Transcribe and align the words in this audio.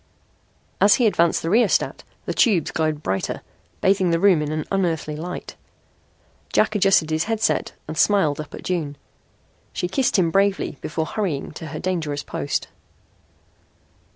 As 0.81 0.95
he 0.95 1.05
advanced 1.05 1.43
the 1.43 1.49
rheostat 1.51 2.03
the 2.25 2.33
tubes 2.33 2.71
glowed 2.71 3.03
brighter, 3.03 3.43
bathing 3.81 4.09
the 4.09 4.19
room 4.19 4.41
in 4.41 4.65
unearthly 4.71 5.15
light. 5.15 5.55
Jack 6.51 6.73
adjusted 6.73 7.11
his 7.11 7.25
headset, 7.25 7.73
and 7.87 7.95
smiled 7.95 8.41
up 8.41 8.55
at 8.55 8.63
June. 8.63 8.97
She 9.73 9.87
kissed 9.87 10.17
him 10.17 10.31
bravely 10.31 10.79
before 10.81 11.05
hurrying 11.05 11.51
to 11.51 11.67
her 11.67 11.79
dangerous 11.79 12.23
post. 12.23 12.67